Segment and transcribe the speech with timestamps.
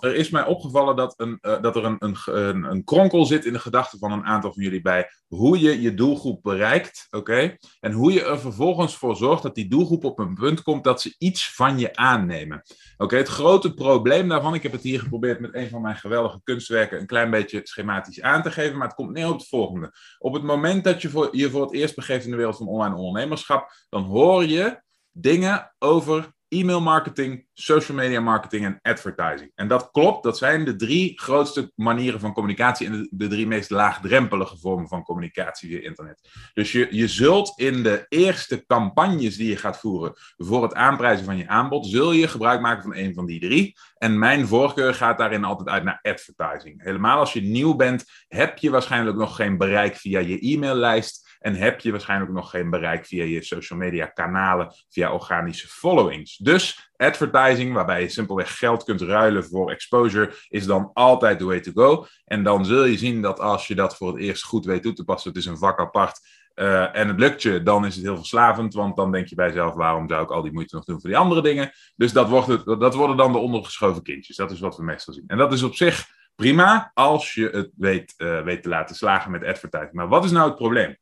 [0.00, 3.52] Er is mij opgevallen dat, een, uh, dat er een, een, een, kronkel zit in
[3.52, 7.56] de gedachten van een aantal van jullie bij hoe je je doelgroep bereikt, oké?
[7.80, 11.00] En hoe je er vervolgens voor zorgt dat die doelgroep op een punt komt dat
[11.00, 12.62] ze iets van je aannemen.
[12.96, 16.40] Oké, het grote probleem daarvan, ik heb het hier geprobeerd met een van mijn geweldige
[16.44, 19.92] kunstwerken een klein beetje schematisch aan te geven, maar het komt neer op het volgende.
[20.18, 22.66] Op het moment dat je voor, je voor het eerst begeeft in de wereld van
[22.66, 29.52] online ondernemerschap, dan hoor je dingen over e-mail marketing, social media marketing en advertising.
[29.54, 33.70] En dat klopt, dat zijn de drie grootste manieren van communicatie en de, drie meest
[33.70, 36.28] laagdrempelige vormen van communicatie via internet.
[36.54, 41.24] Dus je, je zult in de eerste campagnes die je gaat voeren voor het aanprijzen
[41.24, 43.76] van je aanbod, zul je gebruik maken van een van die drie.
[43.96, 46.82] En mijn voorkeur gaat daarin altijd uit naar advertising.
[46.82, 51.29] Helemaal als je nieuw bent, heb je waarschijnlijk nog geen bereik via je e-maillijst.
[51.40, 56.36] En heb je waarschijnlijk nog geen bereik via je social media kanalen, via organische followings.
[56.36, 61.60] Dus advertising, waarbij je simpelweg geld kunt ruilen voor exposure, is dan altijd the way
[61.60, 62.06] to go.
[62.24, 64.92] En dan zul je zien dat als je dat voor het eerst goed weet toe
[64.92, 66.20] te passen, het is een vak apart.
[66.54, 69.46] Uh, en het lukt je, dan is het heel verslavend, want dan denk je bij
[69.46, 71.72] jezelf, waarom zou ik al die moeite nog doen voor die andere dingen?
[71.96, 74.36] Dus dat, wordt het, dat worden dan de ondergeschoven kindjes.
[74.36, 75.24] Dat is wat we meestal zien.
[75.26, 79.30] En dat is op zich prima als je het weet, uh, weet te laten slagen
[79.30, 79.92] met advertising.
[79.92, 80.96] Maar wat is nou het probleem?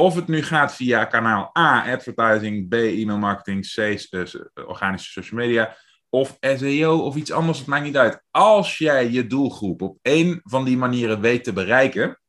[0.00, 3.76] Of het nu gaat via kanaal A, advertising, B, e-mail marketing, C,
[4.10, 4.24] uh,
[4.66, 5.76] organische social media,
[6.08, 8.22] of SEO of iets anders, het maakt niet uit.
[8.30, 12.20] Als jij je doelgroep op één van die manieren weet te bereiken,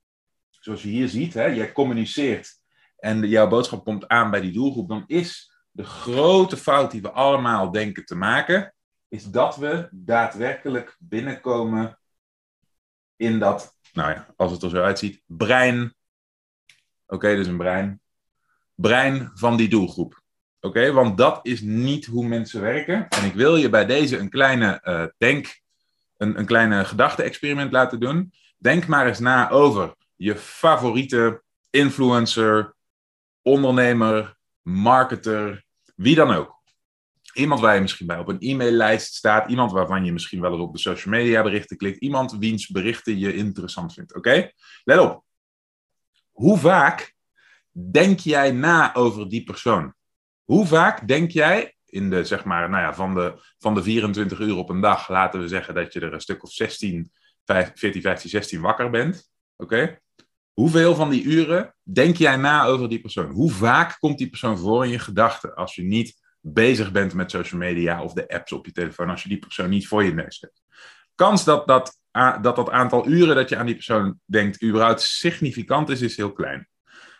[0.49, 2.59] zoals je hier ziet, hè, jij communiceert
[2.97, 7.11] en jouw boodschap komt aan bij die doelgroep, dan is de grote fout die we
[7.11, 8.73] allemaal denken te maken,
[9.07, 11.99] is dat we daadwerkelijk binnenkomen
[13.15, 15.95] in dat, nou ja, als het er zo uitziet, brein
[17.11, 18.01] Oké, dus een brein.
[18.75, 20.21] Brein van die doelgroep.
[20.59, 23.07] Oké, want dat is niet hoe mensen werken.
[23.07, 25.61] En ik wil je bij deze een kleine uh, denk,
[26.17, 28.33] een, een kleine gedachte-experiment laten doen.
[28.57, 32.75] Denk maar eens na over je favoriete influencer,
[33.41, 36.59] ondernemer, marketer, wie dan ook.
[37.33, 40.61] Iemand waar je misschien bij op een e-maillijst staat, iemand waarvan je misschien wel eens
[40.61, 44.15] op de social media berichten klikt, iemand wiens berichten je interessant vindt.
[44.15, 44.51] Oké?
[44.83, 45.23] Let op.
[46.31, 47.15] Hoe vaak
[47.71, 49.93] denk jij na over die persoon?
[50.43, 54.39] Hoe vaak denk jij in de, zeg maar, nou ja, van de, van de 24
[54.39, 57.11] uur op een dag, laten we zeggen dat je er een stuk of 16,
[57.45, 59.29] 14, 15, 16 wakker bent.
[59.55, 59.99] Oké?
[60.53, 63.31] Hoeveel van die uren denk jij na over die persoon?
[63.31, 67.31] Hoe vaak komt die persoon voor in je gedachten als je niet bezig bent met
[67.31, 70.13] social media of de apps op je telefoon, als je die persoon niet voor je
[70.13, 70.61] neus hebt?
[71.15, 71.99] Kans dat dat
[72.41, 76.33] dat dat aantal uren dat je aan die persoon denkt überhaupt significant is, is heel
[76.33, 76.67] klein.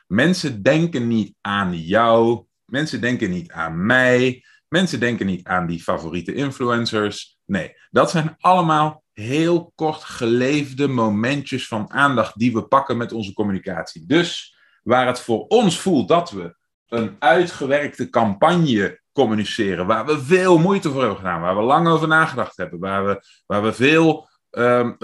[0.08, 5.82] Mensen denken niet aan jou, mensen denken niet aan mij, mensen denken niet aan die
[5.82, 7.38] favoriete influencers.
[7.46, 13.34] Nee, dat zijn allemaal heel kort geleefde momentjes van aandacht die we pakken met onze
[13.34, 14.06] communicatie.
[14.06, 16.56] Dus waar het voor ons voelt dat we
[16.88, 22.08] een uitgewerkte campagne communiceren, waar we veel moeite voor hebben gedaan, waar we lang over
[22.08, 24.98] nagedacht hebben, waar we, waar we veel um,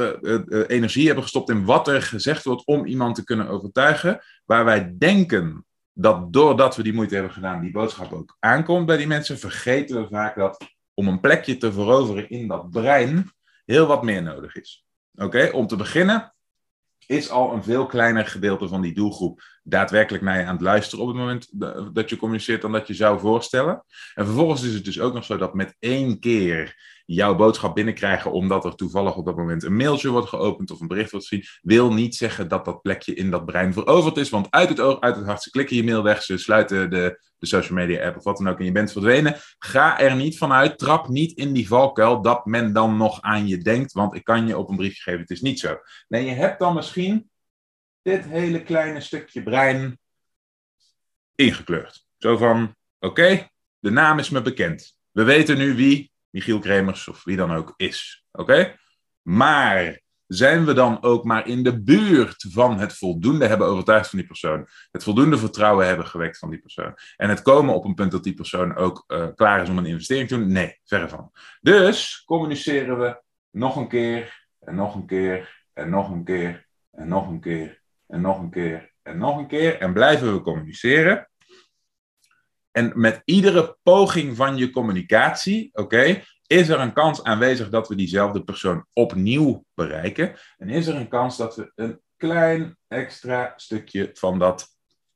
[0.68, 4.20] energie hebben gestopt in wat er gezegd wordt om iemand te kunnen overtuigen.
[4.46, 8.98] Waar wij denken dat doordat we die moeite hebben gedaan, die boodschap ook aankomt bij
[8.98, 10.58] die mensen, vergeten we vaak dat
[10.94, 13.32] om een plekje te veroveren in dat brein
[13.66, 14.86] heel wat meer nodig is.
[15.16, 16.36] Oké, om te beginnen
[17.08, 21.04] is al een veel kleiner gedeelte van die doelgroep daadwerkelijk naar je aan het luisteren
[21.06, 21.50] op het moment
[21.96, 23.84] dat je communiceert dan dat je zou voorstellen.
[24.14, 26.76] En vervolgens is het dus ook nog zo dat met één keer
[27.08, 30.88] jouw boodschap binnenkrijgen omdat er toevallig op dat moment een mailtje wordt geopend of een
[30.88, 34.30] bericht wordt gezien, wil niet zeggen dat dat plekje in dat brein veroverd is.
[34.30, 37.22] Want uit het oog, uit het hart, ze klikken je mail weg, ze sluiten de,
[37.38, 39.36] de social media app of wat dan ook en je bent verdwenen.
[39.60, 43.58] Ga er niet vanuit, trap niet in die valkuil dat men dan nog aan je
[43.58, 45.78] denkt, want ik kan je op een briefje geven, het is niet zo.
[46.08, 47.30] Nee, je hebt dan misschien
[48.02, 50.00] dit hele kleine stukje brein
[51.36, 52.06] ingekleurd.
[52.18, 53.48] Zo van, oké,
[53.80, 54.98] de naam is me bekend.
[55.12, 58.26] We weten nu wie Michiel Kremers of wie dan ook is.
[58.32, 58.76] Oké?
[59.22, 64.20] Maar zijn we dan ook maar in de buurt van het voldoende hebben overtuigd van
[64.20, 67.94] die persoon, het voldoende vertrouwen hebben gewekt van die persoon en het komen op een
[67.94, 70.52] punt dat die persoon ook uh, klaar is om een investering te doen?
[70.52, 71.32] Nee, verre van.
[71.62, 73.22] Dus communiceren we
[73.52, 77.82] nog een keer en nog een keer en nog een keer en nog een keer
[78.08, 79.80] en nog een keer en nog een keer.
[79.80, 81.30] En blijven we communiceren.
[82.78, 87.96] En met iedere poging van je communicatie, oké, is er een kans aanwezig dat we
[87.96, 90.36] diezelfde persoon opnieuw bereiken.
[90.58, 94.68] En is er een kans dat we een klein extra stukje van, dat,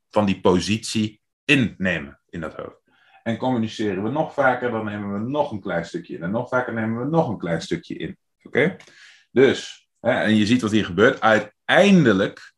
[0.09, 2.81] van die positie innemen in dat hoofd.
[3.23, 6.23] En communiceren we nog vaker, dan nemen we nog een klein stukje in.
[6.23, 8.17] En nog vaker nemen we nog een klein stukje in.
[8.43, 8.75] Oké?
[9.31, 11.21] Dus, hè, en je ziet wat hier gebeurt.
[11.21, 12.53] Uiteindelijk,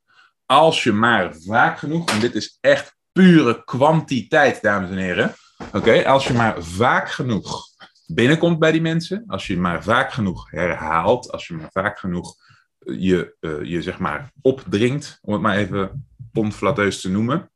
[0.46, 5.34] als je maar vaak genoeg, en dit is echt pure kwantiteit, dames en heren.
[5.74, 7.64] Oké, als je maar vaak genoeg
[8.06, 12.36] binnenkomt bij die mensen, als je maar vaak genoeg herhaalt, als je maar vaak genoeg
[12.80, 17.52] eh, je, uh, je zeg maar opdringt, om het maar even onflateus te noemen,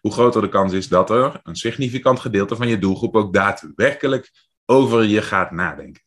[0.00, 4.30] hoe groter de kans is dat er een significant gedeelte van je doelgroep ook daadwerkelijk
[4.66, 6.02] over je gaat nadenken.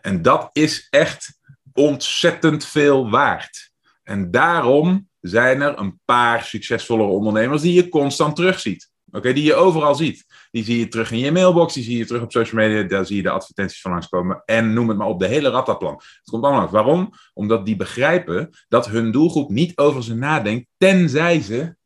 [0.00, 1.40] En dat is echt
[1.72, 3.70] ontzettend veel waard.
[4.02, 8.90] En daarom zijn er een paar succesvolle ondernemers die je constant terugziet.
[9.10, 10.24] Oké, die je overal ziet.
[10.50, 13.06] Die zie je terug in je mailbox, die zie je terug op social media, daar
[13.06, 14.42] zie je de advertenties van langskomen.
[14.44, 15.94] En noem het maar op, de hele rattaplan.
[15.94, 16.68] Het komt allemaal.
[16.68, 17.12] Waarom?
[17.34, 21.76] Omdat die begrijpen dat hun doelgroep niet over ze nadenkt, tenzij ze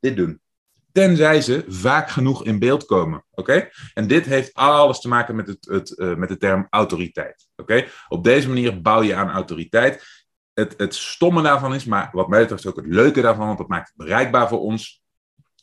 [0.00, 0.40] dit doen.
[0.92, 3.24] Tenzij ze vaak genoeg in beeld komen.
[3.30, 3.68] Oké?
[3.94, 7.48] En dit heeft alles te maken met, het, het uh, met de term autoriteit.
[7.56, 7.84] Oké?
[8.08, 10.17] Op deze manier bouw je aan autoriteit.
[10.58, 13.68] Het, het stomme daarvan is, maar wat mij betreft ook het leuke daarvan, want dat
[13.68, 15.02] maakt het bereikbaar voor ons,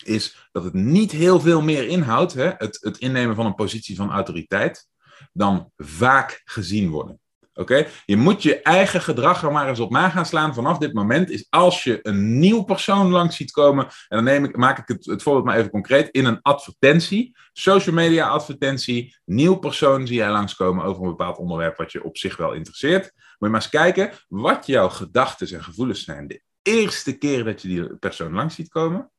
[0.03, 3.95] is dat het niet heel veel meer inhoudt, hè, het, het innemen van een positie
[3.95, 4.87] van autoriteit,
[5.33, 7.19] dan vaak gezien worden.
[7.53, 7.87] Oké?
[8.05, 11.29] Je moet je eigen gedrag er maar eens op na gaan slaan vanaf dit moment.
[11.29, 13.85] Is als je een nieuw persoon langs ziet komen.
[13.85, 16.09] En dan neem ik, maak ik het, het voorbeeld maar even concreet.
[16.09, 19.17] In een advertentie, social media advertentie.
[19.25, 23.13] Nieuw persoon zie jij langskomen over een bepaald onderwerp wat je op zich wel interesseert.
[23.37, 26.27] Moet je maar eens kijken wat jouw gedachten en gevoelens zijn.
[26.27, 29.11] De eerste keer dat je die persoon langs ziet komen.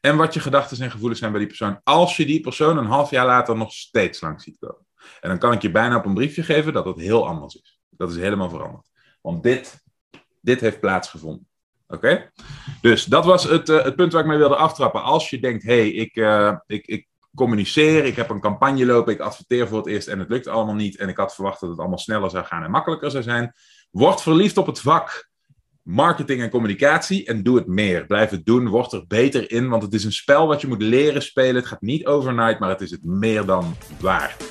[0.00, 1.80] En wat je gedachten en gevoelens zijn bij die persoon.
[1.84, 4.86] Als je die persoon een half jaar later nog steeds langs ziet komen.
[5.20, 7.80] En dan kan ik je bijna op een briefje geven dat het heel anders is.
[7.90, 8.90] Dat is helemaal veranderd.
[9.20, 9.82] Want dit,
[10.40, 11.48] dit heeft plaatsgevonden.
[11.86, 12.30] Oké?
[12.80, 15.02] Dus dat was het, uh, het punt waar ik mee wilde aftrappen.
[15.02, 19.12] Als je denkt, hé, hey, ik, uh, ik, ik communiceer, ik heb een campagne lopen,
[19.12, 20.96] ik adverteer voor het eerst en het lukt allemaal niet.
[20.96, 23.54] En ik had verwacht dat het allemaal sneller zou gaan en makkelijker zou zijn.
[23.90, 25.30] Word verliefd op het vak
[25.82, 28.06] marketing en communicatie en doe het meer.
[28.06, 30.82] Blijf het doen, word er beter in, want het is een spel wat je moet
[30.82, 31.54] leren spelen.
[31.54, 34.44] Het gaat niet overnight, maar het is het meer dan waard.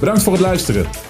[0.00, 1.09] Bedankt voor het luisteren.